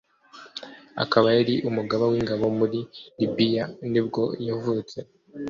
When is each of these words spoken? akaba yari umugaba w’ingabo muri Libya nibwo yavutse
akaba 1.03 1.27
yari 1.37 1.55
umugaba 1.69 2.05
w’ingabo 2.11 2.45
muri 2.59 2.79
Libya 3.19 3.63
nibwo 3.91 4.23
yavutse 4.47 4.97